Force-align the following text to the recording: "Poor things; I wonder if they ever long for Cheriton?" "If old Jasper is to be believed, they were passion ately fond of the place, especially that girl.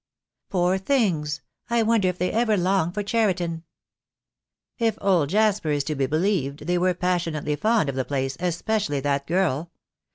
"Poor 0.49 0.79
things; 0.79 1.41
I 1.69 1.83
wonder 1.83 2.07
if 2.07 2.17
they 2.17 2.31
ever 2.31 2.57
long 2.57 2.91
for 2.91 3.03
Cheriton?" 3.03 3.63
"If 4.79 4.97
old 4.99 5.29
Jasper 5.29 5.69
is 5.69 5.83
to 5.83 5.93
be 5.93 6.07
believed, 6.07 6.65
they 6.65 6.79
were 6.79 6.95
passion 6.95 7.35
ately 7.35 7.55
fond 7.55 7.87
of 7.87 7.93
the 7.93 8.03
place, 8.05 8.35
especially 8.39 8.99
that 9.01 9.27
girl. 9.27 9.69